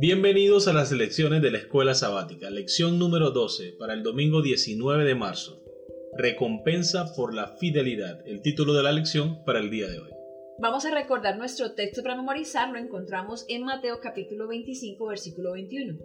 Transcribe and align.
Bienvenidos 0.00 0.68
a 0.68 0.72
las 0.72 0.92
lecciones 0.92 1.42
de 1.42 1.50
la 1.50 1.58
Escuela 1.58 1.92
Sabática, 1.92 2.50
lección 2.50 3.00
número 3.00 3.32
12 3.32 3.72
para 3.80 3.94
el 3.94 4.04
domingo 4.04 4.42
19 4.42 5.04
de 5.04 5.16
marzo. 5.16 5.60
Recompensa 6.16 7.12
por 7.16 7.34
la 7.34 7.56
fidelidad, 7.56 8.24
el 8.24 8.40
título 8.40 8.74
de 8.74 8.84
la 8.84 8.92
lección 8.92 9.42
para 9.44 9.58
el 9.58 9.70
día 9.70 9.88
de 9.88 9.98
hoy. 9.98 10.12
Vamos 10.60 10.84
a 10.84 10.94
recordar 10.94 11.36
nuestro 11.36 11.72
texto 11.72 12.04
para 12.04 12.14
memorizar, 12.14 12.70
lo 12.70 12.78
encontramos 12.78 13.44
en 13.48 13.64
Mateo 13.64 13.98
capítulo 14.00 14.46
25, 14.46 15.04
versículo 15.04 15.54
21. 15.54 15.98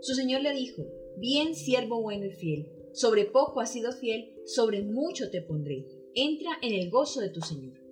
Su 0.00 0.14
Señor 0.14 0.40
le 0.40 0.52
dijo, 0.52 0.82
bien 1.16 1.54
siervo 1.54 2.02
bueno 2.02 2.26
y 2.26 2.32
fiel, 2.32 2.66
sobre 2.94 3.26
poco 3.26 3.60
has 3.60 3.72
sido 3.72 3.92
fiel, 3.92 4.34
sobre 4.44 4.82
mucho 4.82 5.30
te 5.30 5.40
pondré, 5.40 5.86
entra 6.16 6.50
en 6.62 6.74
el 6.74 6.90
gozo 6.90 7.20
de 7.20 7.30
tu 7.30 7.40
Señor. 7.42 7.85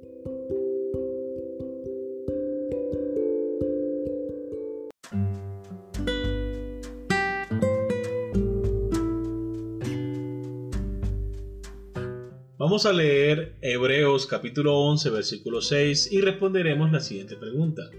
Vamos 12.64 12.86
a 12.86 12.94
leer 12.94 13.56
Hebreos 13.60 14.26
capítulo 14.26 14.78
11 14.78 15.10
versículo 15.10 15.60
6 15.60 16.10
y 16.12 16.22
responderemos 16.22 16.90
la 16.90 17.00
siguiente 17.00 17.36
pregunta. 17.36 17.90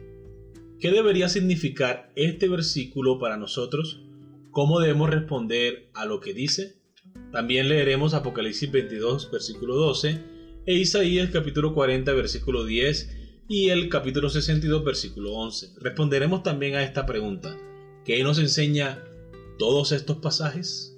¿Qué 0.80 0.89
debería 0.89 1.30
significar 1.30 2.11
este 2.16 2.49
versículo 2.49 3.19
para 3.19 3.38
nosotros? 3.38 4.02
¿Cómo 4.49 4.80
debemos 4.80 5.11
responder 5.11 5.91
a 5.93 6.05
lo 6.05 6.19
que 6.19 6.33
dice? 6.33 6.77
También 7.31 7.69
leeremos 7.69 8.16
Apocalipsis 8.16 8.71
22 8.71 9.30
versículo 9.30 9.75
12 9.75 10.19
e 10.66 10.73
Isaías 10.73 11.30
capítulo 11.31 11.75
40 11.75 12.11
versículo 12.13 12.66
10 12.66 13.17
y 13.47 13.69
el 13.69 13.88
capítulo 13.88 14.31
62 14.31 14.83
versículo 14.83 15.33
11. 15.33 15.73
Responderemos 15.80 16.41
también 16.41 16.73
a 16.73 16.81
esta 16.81 17.05
pregunta. 17.05 17.55
¿Qué 18.03 18.23
nos 18.23 18.39
enseña 18.39 19.03
todos 19.59 19.91
estos 19.91 20.17
pasajes? 20.17 20.97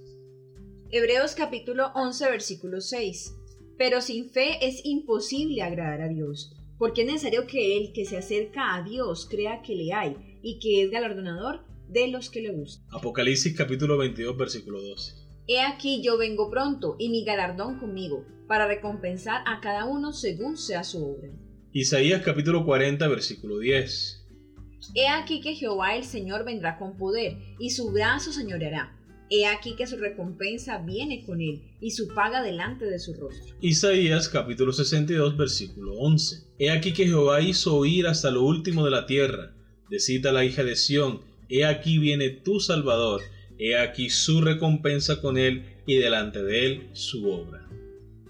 Hebreos 0.89 1.35
capítulo 1.35 1.91
11 1.95 2.29
versículo 2.29 2.79
6. 2.79 3.36
Pero 3.78 4.02
sin 4.02 4.30
fe 4.30 4.66
es 4.66 4.83
imposible 4.86 5.61
agradar 5.61 6.02
a 6.02 6.08
Dios, 6.08 6.56
porque 6.78 7.02
es 7.02 7.08
necesario 7.08 7.45
que 7.45 7.78
el 7.78 7.94
que 7.94 8.06
se 8.06 8.17
acerca 8.17 8.75
a 8.75 8.84
Dios 8.84 9.28
crea 9.30 9.61
que 9.61 9.75
le 9.75 9.94
hay 9.94 10.16
y 10.42 10.59
que 10.59 10.84
es 10.84 10.92
galardonador 10.92 11.66
de 11.88 12.08
los 12.08 12.30
que 12.30 12.42
le 12.42 12.52
buscan. 12.52 12.86
Apocalipsis 12.92 13.56
capítulo 13.56 13.97
22 13.97 14.36
versículo 14.36 14.81
12. 14.81 15.14
He 15.47 15.61
aquí 15.61 16.02
yo 16.03 16.17
vengo 16.17 16.50
pronto 16.50 16.95
y 16.97 17.09
mi 17.09 17.23
galardón 17.23 17.80
conmigo, 17.80 18.25
para 18.47 18.67
recompensar 18.67 19.44
a 19.45 19.59
cada 19.61 19.86
uno 19.86 20.14
según 20.14 20.58
sea 20.58 20.84
su 20.84 21.06
obra. 21.06 21.30
Isaías 21.72 22.22
capítulo 22.23 22.66
40 22.66 23.08
versículo 23.08 23.59
10. 23.59 24.25
He 24.95 25.08
aquí 25.08 25.41
que 25.41 25.53
Jehová 25.53 25.95
el 25.95 26.03
Señor 26.03 26.45
vendrá 26.45 26.78
con 26.78 26.97
poder, 26.97 27.38
y 27.59 27.72
su 27.72 27.91
brazo 27.91 28.31
señoreará 28.31 28.97
He 29.30 29.45
aquí 29.45 29.75
que 29.75 29.88
su 29.88 29.97
recompensa 29.97 30.78
viene 30.78 31.25
con 31.25 31.42
él 31.42 31.61
y 31.81 31.92
su 31.92 32.08
paga 32.14 32.42
delante 32.42 32.86
de 32.86 32.97
su 32.97 33.13
rostro. 33.13 33.56
Isaías 33.59 34.29
capítulo 34.29 34.72
62 34.72 35.35
versículo 35.35 35.96
11. 35.96 36.44
He 36.59 36.72
aquí 36.72 36.94
que 36.94 37.06
Jehová 37.06 37.41
hizo 37.41 37.75
oír 37.75 38.07
hasta 38.07 38.31
lo 38.31 38.44
último 38.44 38.85
de 38.85 38.91
la 38.91 39.06
tierra. 39.06 39.53
Decita 39.90 40.31
la 40.31 40.46
hija 40.46 40.63
de 40.63 40.78
Sión, 40.78 41.22
he 41.50 41.66
aquí 41.66 41.97
viene 41.97 42.29
tu 42.29 42.62
Salvador, 42.62 43.22
he 43.57 43.78
aquí 43.78 44.09
su 44.09 44.41
recompensa 44.41 45.19
con 45.19 45.38
él 45.38 45.66
y 45.85 45.97
delante 45.97 46.41
de 46.41 46.66
él 46.66 46.90
su 46.94 47.30
obra. 47.30 47.68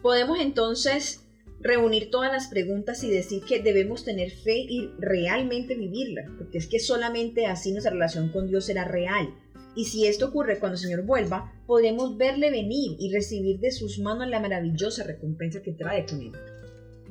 Podemos 0.02 0.40
entonces 0.40 1.28
reunir 1.60 2.10
todas 2.10 2.32
las 2.32 2.48
preguntas 2.48 3.04
y 3.04 3.10
decir 3.10 3.44
que 3.44 3.62
debemos 3.62 4.04
tener 4.04 4.32
fe 4.32 4.58
y 4.58 4.90
realmente 5.00 5.76
vivirla, 5.76 6.24
porque 6.38 6.58
es 6.58 6.68
que 6.68 6.80
solamente 6.80 7.46
así 7.46 7.72
nuestra 7.72 7.92
relación 7.92 8.30
con 8.30 8.48
Dios 8.48 8.66
será 8.66 8.84
real 8.84 9.34
y 9.78 9.86
si 9.86 10.08
esto 10.08 10.26
ocurre 10.26 10.58
cuando 10.58 10.74
el 10.74 10.82
Señor 10.82 11.04
vuelva, 11.04 11.54
podremos 11.68 12.18
verle 12.18 12.50
venir 12.50 12.98
y 13.00 13.14
recibir 13.14 13.60
de 13.60 13.72
sus 13.72 14.00
manos 14.00 14.28
la 14.28 14.40
maravillosa 14.40 15.04
recompensa 15.04 15.62
que 15.62 15.72
trae 15.72 16.08
con 16.08 16.20
él. 16.20 16.32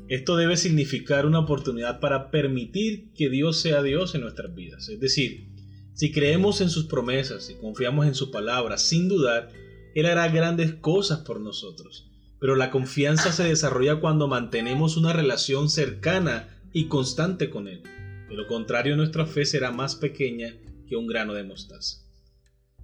Esto 0.09 0.37
debe 0.37 0.57
significar 0.57 1.27
una 1.27 1.39
oportunidad 1.39 2.01
para 2.01 2.33
permitir 2.33 3.13
que 3.15 3.31
Dios 3.31 3.61
sea 3.61 3.85
Dios 3.85 4.17
en 4.17 4.23
nuestras 4.23 4.53
vidas. 4.53 4.89
Es 4.89 4.99
decir, 4.99 5.49
si 5.95 6.11
creemos 6.11 6.61
en 6.61 6.69
sus 6.69 6.87
promesas 6.87 7.49
y 7.51 7.55
confiamos 7.55 8.05
en 8.05 8.17
su 8.17 8.33
palabra 8.33 8.79
sin 8.79 9.09
dudar, 9.09 9.49
Él 9.95 10.07
hará 10.07 10.27
grandes 10.29 10.75
cosas 10.75 11.21
por 11.21 11.41
nosotros. 11.41 12.11
Pero 12.41 12.57
la 12.57 12.73
confianza 12.73 13.31
se 13.31 13.45
desarrolla 13.45 14.01
cuando 14.01 14.27
mantenemos 14.27 14.97
una 14.97 15.13
relación 15.13 15.71
cercana 15.71 16.49
y 16.73 16.89
constante 16.89 17.49
con 17.49 17.69
Él. 17.69 17.85
De 18.29 18.35
lo 18.35 18.49
contrario, 18.49 18.97
nuestra 18.97 19.25
fe 19.25 19.45
será 19.45 19.71
más 19.71 19.95
pequeña 19.95 20.57
que 20.89 20.97
un 20.97 21.07
grano 21.07 21.33
de 21.33 21.45
mostaza. 21.45 22.06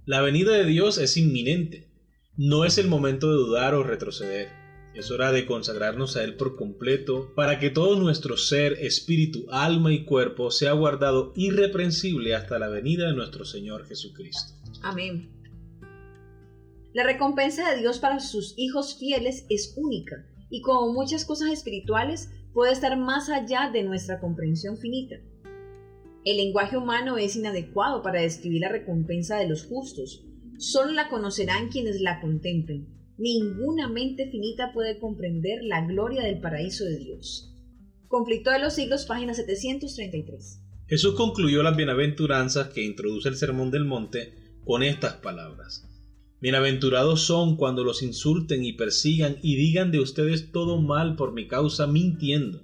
La 0.05 0.21
venida 0.21 0.51
de 0.51 0.65
Dios 0.65 0.97
es 0.97 1.15
inminente. 1.15 1.87
No 2.35 2.65
es 2.65 2.77
el 2.77 2.89
momento 2.89 3.29
de 3.29 3.37
dudar 3.37 3.73
o 3.73 3.83
retroceder. 3.83 4.49
Es 4.93 5.09
hora 5.11 5.31
de 5.31 5.45
consagrarnos 5.45 6.17
a 6.17 6.25
Él 6.25 6.35
por 6.35 6.57
completo 6.57 7.31
para 7.35 7.57
que 7.57 7.69
todo 7.69 7.97
nuestro 7.97 8.35
ser, 8.35 8.73
espíritu, 8.81 9.45
alma 9.49 9.93
y 9.93 10.03
cuerpo 10.03 10.51
sea 10.51 10.73
guardado 10.73 11.31
irreprensible 11.37 12.35
hasta 12.35 12.59
la 12.59 12.67
venida 12.67 13.07
de 13.07 13.15
nuestro 13.15 13.45
Señor 13.45 13.87
Jesucristo. 13.87 14.53
Amén. 14.81 15.31
La 16.93 17.05
recompensa 17.05 17.71
de 17.71 17.79
Dios 17.79 17.99
para 17.99 18.19
sus 18.19 18.55
hijos 18.57 18.97
fieles 18.99 19.45
es 19.49 19.73
única 19.77 20.27
y 20.49 20.61
como 20.61 20.91
muchas 20.91 21.23
cosas 21.23 21.49
espirituales 21.49 22.29
puede 22.53 22.73
estar 22.73 22.97
más 22.97 23.29
allá 23.29 23.69
de 23.71 23.83
nuestra 23.83 24.19
comprensión 24.19 24.77
finita. 24.77 25.15
El 26.25 26.37
lenguaje 26.37 26.77
humano 26.77 27.17
es 27.17 27.35
inadecuado 27.35 28.01
para 28.01 28.21
describir 28.21 28.61
la 28.61 28.69
recompensa 28.69 29.37
de 29.37 29.49
los 29.49 29.65
justos. 29.65 30.23
Solo 30.57 30.93
la 30.93 31.09
conocerán 31.09 31.67
quienes 31.67 31.99
la 31.99 32.21
contemplen. 32.21 32.87
Ninguna 33.17 33.89
mente 33.89 34.29
finita 34.31 34.71
puede 34.73 34.99
comprender 34.99 35.63
la 35.63 35.85
gloria 35.85 36.23
del 36.23 36.39
paraíso 36.39 36.85
de 36.85 36.97
Dios. 36.97 37.53
Conflicto 38.07 38.51
de 38.51 38.59
los 38.59 38.73
siglos, 38.73 39.05
página 39.05 39.33
733. 39.33 40.61
Jesús 40.87 41.15
concluyó 41.15 41.61
las 41.61 41.75
bienaventuranzas 41.75 42.69
que 42.69 42.83
introduce 42.83 43.27
el 43.27 43.35
Sermón 43.35 43.69
del 43.71 43.83
Monte 43.83 44.33
con 44.63 44.81
estas 44.81 45.15
palabras. 45.15 45.89
Bienaventurados 46.39 47.21
son 47.21 47.57
cuando 47.57 47.83
los 47.83 48.01
insulten 48.01 48.63
y 48.63 48.73
persigan 48.73 49.37
y 49.41 49.55
digan 49.55 49.91
de 49.91 49.99
ustedes 49.99 50.51
todo 50.51 50.81
mal 50.81 51.15
por 51.15 51.33
mi 51.33 51.47
causa 51.47 51.87
mintiendo. 51.87 52.61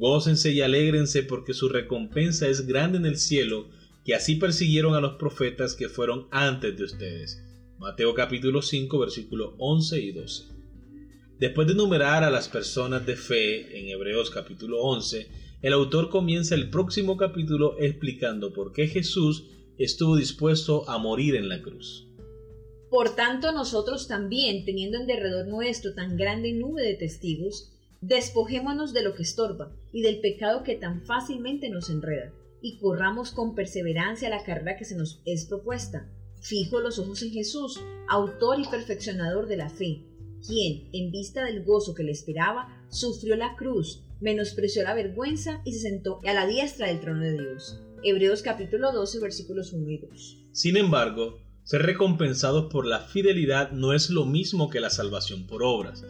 Gócense 0.00 0.50
y 0.50 0.62
alégrense 0.62 1.22
porque 1.22 1.52
su 1.52 1.68
recompensa 1.68 2.48
es 2.48 2.66
grande 2.66 2.96
en 2.96 3.04
el 3.04 3.18
cielo, 3.18 3.68
que 4.02 4.14
así 4.14 4.36
persiguieron 4.36 4.94
a 4.94 5.00
los 5.02 5.16
profetas 5.16 5.74
que 5.74 5.90
fueron 5.90 6.26
antes 6.30 6.74
de 6.78 6.84
ustedes. 6.84 7.44
Mateo 7.76 8.14
capítulo 8.14 8.62
5 8.62 8.98
versículos 8.98 9.52
11 9.58 10.00
y 10.00 10.12
12. 10.12 10.44
Después 11.38 11.66
de 11.66 11.74
enumerar 11.74 12.24
a 12.24 12.30
las 12.30 12.48
personas 12.48 13.04
de 13.04 13.14
fe 13.14 13.78
en 13.78 13.90
Hebreos 13.90 14.30
capítulo 14.30 14.80
11, 14.80 15.28
el 15.60 15.74
autor 15.74 16.08
comienza 16.08 16.54
el 16.54 16.70
próximo 16.70 17.18
capítulo 17.18 17.76
explicando 17.78 18.54
por 18.54 18.72
qué 18.72 18.86
Jesús 18.86 19.48
estuvo 19.76 20.16
dispuesto 20.16 20.88
a 20.88 20.96
morir 20.96 21.34
en 21.34 21.50
la 21.50 21.60
cruz. 21.60 22.08
Por 22.88 23.14
tanto, 23.14 23.52
nosotros 23.52 24.08
también, 24.08 24.64
teniendo 24.64 24.96
en 24.96 25.06
derredor 25.06 25.46
nuestro 25.46 25.92
tan 25.92 26.16
grande 26.16 26.54
nube 26.54 26.84
de 26.84 26.94
testigos, 26.94 27.76
Despojémonos 28.02 28.94
de 28.94 29.02
lo 29.02 29.14
que 29.14 29.22
estorba 29.22 29.72
y 29.92 30.00
del 30.00 30.20
pecado 30.20 30.62
que 30.62 30.74
tan 30.74 31.02
fácilmente 31.04 31.68
nos 31.68 31.90
enreda, 31.90 32.32
y 32.62 32.78
corramos 32.78 33.30
con 33.30 33.54
perseverancia 33.54 34.30
la 34.30 34.42
carrera 34.42 34.78
que 34.78 34.86
se 34.86 34.96
nos 34.96 35.20
es 35.26 35.44
propuesta. 35.44 36.08
Fijo 36.40 36.80
los 36.80 36.98
ojos 36.98 37.22
en 37.22 37.30
Jesús, 37.30 37.78
autor 38.08 38.58
y 38.58 38.66
perfeccionador 38.68 39.48
de 39.48 39.58
la 39.58 39.68
fe, 39.68 40.06
quien, 40.46 40.88
en 40.94 41.10
vista 41.10 41.44
del 41.44 41.62
gozo 41.62 41.94
que 41.94 42.02
le 42.02 42.12
esperaba, 42.12 42.68
sufrió 42.88 43.36
la 43.36 43.54
cruz, 43.56 44.02
menospreció 44.20 44.82
la 44.82 44.94
vergüenza 44.94 45.60
y 45.66 45.74
se 45.74 45.80
sentó 45.80 46.20
a 46.24 46.32
la 46.32 46.46
diestra 46.46 46.86
del 46.86 47.00
trono 47.00 47.22
de 47.22 47.32
Dios. 47.32 47.82
Hebreos 48.02 48.40
capítulo 48.40 48.92
12 48.92 49.20
versículos 49.20 49.74
1 49.74 49.90
y 49.90 49.98
2. 49.98 50.46
Sin 50.52 50.78
embargo, 50.78 51.38
ser 51.64 51.82
recompensados 51.82 52.72
por 52.72 52.86
la 52.86 53.00
fidelidad 53.00 53.72
no 53.72 53.92
es 53.92 54.08
lo 54.08 54.24
mismo 54.24 54.70
que 54.70 54.80
la 54.80 54.88
salvación 54.88 55.46
por 55.46 55.62
obras. 55.62 56.02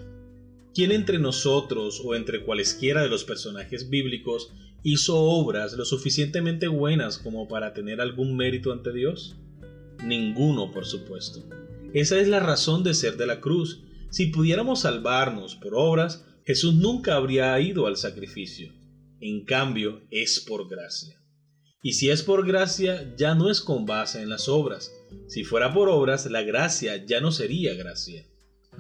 ¿Quién 0.72 0.93
entre 0.93 1.19
nosotros 1.19 2.00
o 2.05 2.14
entre 2.14 2.44
cualesquiera 2.44 3.02
de 3.02 3.08
los 3.08 3.25
personajes 3.25 3.90
bíblicos 3.90 4.52
hizo 4.84 5.19
obras 5.19 5.72
lo 5.72 5.84
suficientemente 5.84 6.69
buenas 6.69 7.19
como 7.19 7.49
para 7.49 7.72
tener 7.72 8.00
algún 8.00 8.37
mérito 8.37 8.72
ante 8.72 8.93
Dios? 8.93 9.37
Ninguno, 10.05 10.70
por 10.70 10.87
supuesto. 10.87 11.44
Esa 11.93 12.20
es 12.20 12.28
la 12.28 12.38
razón 12.38 12.84
de 12.84 12.94
ser 12.94 13.17
de 13.17 13.26
la 13.26 13.40
cruz. 13.40 13.82
Si 14.11 14.26
pudiéramos 14.26 14.82
salvarnos 14.82 15.56
por 15.56 15.75
obras, 15.75 16.25
Jesús 16.46 16.75
nunca 16.75 17.16
habría 17.16 17.58
ido 17.61 17.87
al 17.87 17.96
sacrificio. 17.96 18.73
En 19.20 19.44
cambio, 19.44 20.02
es 20.11 20.38
por 20.38 20.69
gracia. 20.69 21.20
Y 21.82 21.94
si 21.94 22.11
es 22.11 22.23
por 22.23 22.46
gracia, 22.46 23.12
ya 23.16 23.34
no 23.34 23.50
es 23.50 23.61
con 23.61 23.87
base 23.87 24.23
en 24.23 24.28
las 24.28 24.49
obras. 24.49 24.93
Si 25.26 25.43
fuera 25.43 25.73
por 25.73 25.88
obras, 25.88 26.31
la 26.31 26.43
gracia 26.43 27.05
ya 27.05 27.20
no 27.20 27.32
sería 27.32 27.75
gracia. 27.75 28.25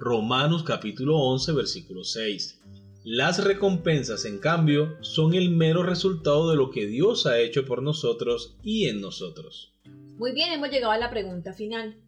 Romanos 0.02 0.64
capítulo 0.64 1.18
11, 1.18 1.52
versículo 1.52 2.04
6. 2.04 2.62
Las 3.04 3.44
recompensas, 3.44 4.24
en 4.24 4.38
cambio, 4.38 4.96
son 5.02 5.34
el 5.34 5.50
mero 5.50 5.82
resultado 5.82 6.48
de 6.48 6.56
lo 6.56 6.70
que 6.70 6.86
Dios 6.86 7.26
ha 7.26 7.38
hecho 7.38 7.66
por 7.66 7.82
nosotros 7.82 8.56
y 8.62 8.88
en 8.88 9.02
nosotros. 9.02 9.74
Muy 10.16 10.32
bien, 10.32 10.52
hemos 10.52 10.70
llegado 10.70 10.92
a 10.92 10.96
la 10.96 11.10
pregunta 11.10 11.52
final. 11.52 12.00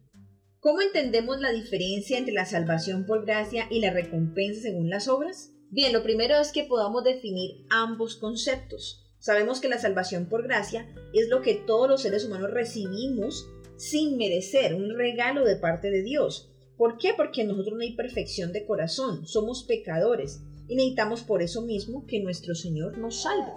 ¿Cómo 0.59 0.81
entendemos 0.81 1.39
la 1.39 1.51
diferencia 1.51 2.17
entre 2.17 2.33
la 2.33 2.47
salvación 2.47 3.05
por 3.05 3.27
gracia 3.27 3.67
y 3.69 3.79
la 3.79 3.93
recompensa 3.93 4.61
según 4.61 4.89
las 4.89 5.07
obras? 5.07 5.51
Bien, 5.69 5.93
lo 5.93 6.01
primero 6.01 6.39
es 6.39 6.51
que 6.51 6.63
podamos 6.63 7.03
definir 7.03 7.63
ambos 7.69 8.15
conceptos. 8.15 9.05
Sabemos 9.19 9.59
que 9.59 9.69
la 9.69 9.77
salvación 9.77 10.29
por 10.29 10.41
gracia 10.41 10.91
es 11.13 11.29
lo 11.29 11.43
que 11.43 11.53
todos 11.53 11.87
los 11.87 12.01
seres 12.01 12.25
humanos 12.25 12.49
recibimos 12.49 13.47
sin 13.77 14.17
merecer, 14.17 14.73
un 14.73 14.95
regalo 14.95 15.45
de 15.45 15.57
parte 15.57 15.91
de 15.91 16.01
Dios. 16.01 16.52
¿Por 16.77 16.97
qué? 16.97 17.13
Porque 17.15 17.43
nosotros 17.43 17.75
no 17.75 17.83
hay 17.83 17.95
perfección 17.95 18.51
de 18.51 18.65
corazón, 18.65 19.27
somos 19.27 19.63
pecadores 19.63 20.41
y 20.67 20.75
necesitamos 20.75 21.23
por 21.23 21.41
eso 21.41 21.61
mismo 21.61 22.05
que 22.07 22.21
nuestro 22.21 22.55
Señor 22.55 22.97
nos 22.97 23.23
salve. 23.23 23.51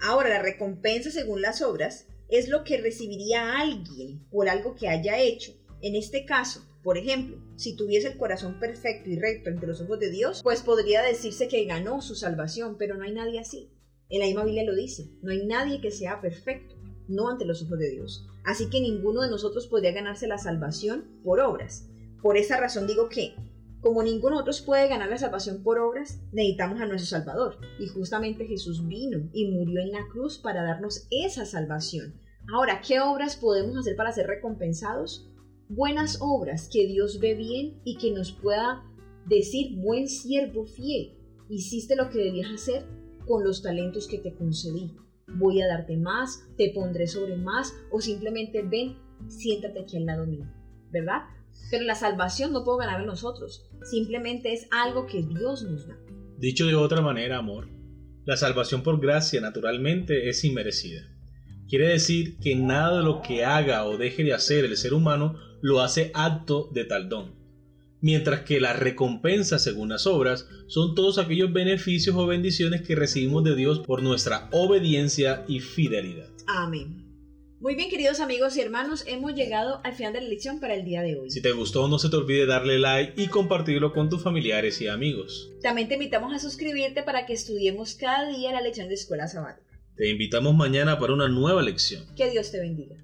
Ahora, 0.00 0.28
la 0.28 0.42
recompensa 0.42 1.10
según 1.10 1.42
las 1.42 1.62
obras 1.62 2.06
es 2.28 2.48
lo 2.48 2.64
que 2.64 2.78
recibiría 2.78 3.58
alguien 3.58 4.26
por 4.30 4.48
algo 4.48 4.74
que 4.74 4.88
haya 4.88 5.18
hecho 5.18 5.52
en 5.80 5.94
este 5.94 6.24
caso, 6.24 6.64
por 6.82 6.98
ejemplo, 6.98 7.38
si 7.56 7.76
tuviese 7.76 8.08
el 8.08 8.18
corazón 8.18 8.58
perfecto 8.58 9.10
y 9.10 9.18
recto 9.18 9.50
ante 9.50 9.66
los 9.66 9.80
ojos 9.80 10.00
de 10.00 10.10
Dios, 10.10 10.40
pues 10.42 10.62
podría 10.62 11.02
decirse 11.02 11.46
que 11.46 11.64
ganó 11.64 12.02
su 12.02 12.16
salvación, 12.16 12.76
pero 12.78 12.96
no 12.96 13.04
hay 13.04 13.12
nadie 13.12 13.38
así. 13.38 13.70
En 14.08 14.20
la 14.20 14.26
misma 14.26 14.44
Biblia 14.44 14.64
lo 14.64 14.74
dice, 14.74 15.08
no 15.22 15.30
hay 15.30 15.46
nadie 15.46 15.80
que 15.80 15.92
sea 15.92 16.20
perfecto, 16.20 16.74
no 17.06 17.28
ante 17.28 17.44
los 17.44 17.62
ojos 17.62 17.78
de 17.78 17.90
Dios. 17.90 18.26
Así 18.44 18.68
que 18.70 18.80
ninguno 18.80 19.20
de 19.20 19.30
nosotros 19.30 19.68
podría 19.68 19.92
ganarse 19.92 20.26
la 20.26 20.38
salvación 20.38 21.04
por 21.22 21.40
obras. 21.40 21.88
Por 22.22 22.36
esa 22.36 22.58
razón 22.58 22.86
digo 22.86 23.08
que, 23.08 23.34
como 23.80 24.02
ninguno 24.02 24.36
de 24.36 24.40
nosotros 24.40 24.62
puede 24.62 24.88
ganar 24.88 25.08
la 25.08 25.18
salvación 25.18 25.62
por 25.62 25.78
obras, 25.78 26.20
necesitamos 26.32 26.80
a 26.80 26.86
nuestro 26.86 27.18
Salvador. 27.18 27.58
Y 27.78 27.86
justamente 27.86 28.46
Jesús 28.46 28.86
vino 28.86 29.28
y 29.32 29.50
murió 29.50 29.80
en 29.80 29.92
la 29.92 30.06
cruz 30.10 30.38
para 30.38 30.62
darnos 30.62 31.06
esa 31.10 31.44
salvación. 31.44 32.20
Ahora, 32.52 32.80
¿qué 32.80 33.00
obras 33.00 33.36
podemos 33.36 33.76
hacer 33.76 33.94
para 33.94 34.12
ser 34.12 34.26
recompensados? 34.26 35.28
buenas 35.68 36.18
obras 36.20 36.68
que 36.72 36.86
Dios 36.86 37.20
ve 37.20 37.34
bien 37.34 37.80
y 37.84 37.98
que 37.98 38.10
nos 38.10 38.32
pueda 38.32 38.82
decir, 39.26 39.76
buen 39.76 40.08
siervo 40.08 40.64
fiel, 40.64 41.18
hiciste 41.48 41.94
lo 41.94 42.08
que 42.08 42.18
debías 42.18 42.50
hacer 42.50 42.86
con 43.26 43.44
los 43.44 43.62
talentos 43.62 44.08
que 44.08 44.18
te 44.18 44.34
concedí. 44.34 44.96
Voy 45.36 45.60
a 45.60 45.68
darte 45.68 45.96
más, 45.98 46.42
te 46.56 46.72
pondré 46.74 47.06
sobre 47.06 47.36
más 47.36 47.74
o 47.90 48.00
simplemente 48.00 48.62
ven, 48.62 48.96
siéntate 49.28 49.80
aquí 49.80 49.98
al 49.98 50.06
lado 50.06 50.26
mío, 50.26 50.46
¿verdad? 50.90 51.24
Pero 51.70 51.84
la 51.84 51.94
salvación 51.94 52.52
no 52.52 52.64
puedo 52.64 52.78
ganar 52.78 53.04
nosotros, 53.04 53.66
simplemente 53.90 54.52
es 54.52 54.66
algo 54.70 55.06
que 55.06 55.22
Dios 55.22 55.62
nos 55.62 55.86
da. 55.86 55.96
Dicho 56.38 56.66
de 56.66 56.74
otra 56.74 57.00
manera, 57.00 57.38
amor, 57.38 57.68
la 58.24 58.36
salvación 58.36 58.82
por 58.82 59.00
gracia 59.00 59.40
naturalmente 59.40 60.28
es 60.28 60.44
inmerecida. 60.44 61.02
Quiere 61.68 61.88
decir 61.88 62.38
que 62.38 62.54
nada 62.56 62.98
de 62.98 63.04
lo 63.04 63.20
que 63.22 63.44
haga 63.44 63.84
o 63.84 63.98
deje 63.98 64.24
de 64.24 64.32
hacer 64.32 64.64
el 64.64 64.76
ser 64.76 64.94
humano 64.94 65.36
lo 65.60 65.80
hace 65.80 66.10
acto 66.14 66.70
de 66.72 66.84
tal 66.84 67.08
don. 67.08 67.34
Mientras 68.00 68.42
que 68.42 68.60
las 68.60 68.78
recompensas 68.78 69.62
según 69.62 69.88
las 69.88 70.06
obras 70.06 70.46
son 70.68 70.94
todos 70.94 71.18
aquellos 71.18 71.52
beneficios 71.52 72.16
o 72.16 72.26
bendiciones 72.26 72.82
que 72.82 72.94
recibimos 72.94 73.44
de 73.44 73.56
Dios 73.56 73.80
por 73.80 74.02
nuestra 74.02 74.48
obediencia 74.52 75.44
y 75.48 75.60
fidelidad. 75.60 76.28
Amén. 76.46 77.07
Muy 77.60 77.74
bien, 77.74 77.90
queridos 77.90 78.20
amigos 78.20 78.56
y 78.56 78.60
hermanos, 78.60 79.02
hemos 79.08 79.34
llegado 79.34 79.80
al 79.82 79.92
final 79.92 80.12
de 80.12 80.20
la 80.20 80.28
lección 80.28 80.60
para 80.60 80.76
el 80.76 80.84
día 80.84 81.02
de 81.02 81.18
hoy. 81.18 81.28
Si 81.28 81.42
te 81.42 81.50
gustó, 81.50 81.88
no 81.88 81.98
se 81.98 82.08
te 82.08 82.14
olvide 82.14 82.46
darle 82.46 82.78
like 82.78 83.20
y 83.20 83.26
compartirlo 83.26 83.92
con 83.92 84.08
tus 84.08 84.22
familiares 84.22 84.80
y 84.80 84.86
amigos. 84.86 85.50
También 85.60 85.88
te 85.88 85.94
invitamos 85.94 86.32
a 86.32 86.38
suscribirte 86.38 87.02
para 87.02 87.26
que 87.26 87.32
estudiemos 87.32 87.96
cada 87.96 88.28
día 88.28 88.52
la 88.52 88.60
lección 88.60 88.86
de 88.86 88.94
Escuela 88.94 89.26
Sabática. 89.26 89.76
Te 89.96 90.08
invitamos 90.08 90.54
mañana 90.54 91.00
para 91.00 91.12
una 91.12 91.26
nueva 91.26 91.60
lección. 91.60 92.04
Que 92.14 92.30
Dios 92.30 92.52
te 92.52 92.60
bendiga. 92.60 92.94